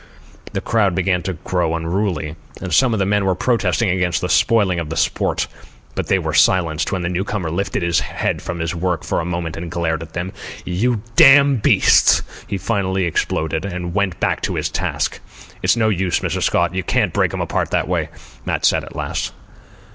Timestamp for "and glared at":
9.57-10.13